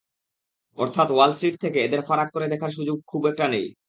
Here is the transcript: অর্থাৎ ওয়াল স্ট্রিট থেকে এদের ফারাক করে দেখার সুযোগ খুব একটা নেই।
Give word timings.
অর্থাৎ 0.77 1.07
ওয়াল 1.11 1.31
স্ট্রিট 1.33 1.55
থেকে 1.61 1.79
এদের 1.81 2.01
ফারাক 2.01 2.29
করে 2.33 2.47
দেখার 2.47 2.71
সুযোগ 2.71 2.97
খুব 3.07 3.21
একটা 3.27 3.45
নেই। 3.47 3.67